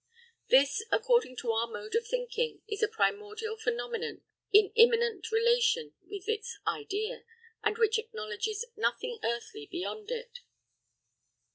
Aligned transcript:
This, 0.49 0.83
according 0.91 1.35
to 1.41 1.51
our 1.51 1.67
mode 1.67 1.93
of 1.93 2.07
thinking, 2.07 2.63
is 2.67 2.81
a 2.81 2.87
primordial 2.87 3.55
phenomenon 3.55 4.23
in 4.51 4.71
immediate 4.75 5.31
relation 5.31 5.93
with 6.09 6.27
its 6.27 6.57
idea, 6.65 7.23
and 7.63 7.77
which 7.77 7.99
acknowledges 7.99 8.65
nothing 8.75 9.19
earthly 9.23 9.67
beyond 9.67 10.09
it. 10.09 10.39